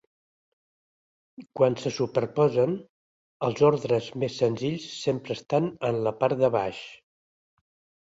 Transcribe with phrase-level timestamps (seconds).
[1.59, 2.73] Quan se superposen,
[3.49, 6.85] els ordres més senzills sempre estan en la part de baix.